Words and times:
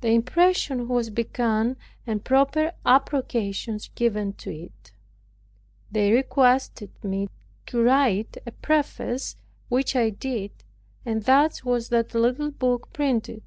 The 0.00 0.08
impression 0.08 0.88
was 0.88 1.10
begun, 1.10 1.76
and 2.06 2.24
proper 2.24 2.72
approbations 2.86 3.88
given 3.94 4.32
to 4.40 4.50
it. 4.50 4.92
They 5.92 6.12
requested 6.14 6.88
me 7.04 7.28
to 7.66 7.82
write 7.82 8.38
a 8.46 8.52
preface, 8.52 9.36
which 9.68 9.94
I 9.94 10.08
did, 10.08 10.52
and 11.04 11.24
thus 11.24 11.62
was 11.62 11.90
that 11.90 12.14
little 12.14 12.50
book 12.52 12.90
printed. 12.94 13.42